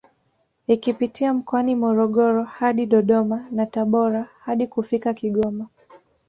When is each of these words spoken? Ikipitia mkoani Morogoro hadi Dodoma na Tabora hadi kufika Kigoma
Ikipitia 0.67 1.33
mkoani 1.33 1.75
Morogoro 1.75 2.43
hadi 2.43 2.85
Dodoma 2.85 3.47
na 3.51 3.65
Tabora 3.65 4.27
hadi 4.39 4.67
kufika 4.67 5.13
Kigoma 5.13 5.67